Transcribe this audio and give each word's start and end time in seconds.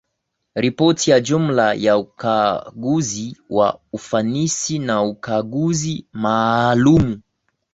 Ripoti 0.55 1.11
ya 1.11 1.19
jumla 1.19 1.73
ya 1.73 1.97
ukaguzi 1.97 3.37
wa 3.49 3.79
ufanisi 3.93 4.79
na 4.79 5.03
ukaguzi 5.03 6.05
maalumu 6.13 7.21